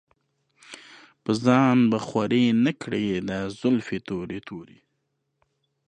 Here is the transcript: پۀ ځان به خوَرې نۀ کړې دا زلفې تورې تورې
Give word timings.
پۀ 1.23 1.31
ځان 1.45 1.77
به 1.89 1.97
خوَرې 2.05 2.45
نۀ 2.63 2.73
کړې 2.81 3.05
دا 3.29 3.39
زلفې 3.59 3.99
تورې 4.07 4.39
تورې 4.47 4.79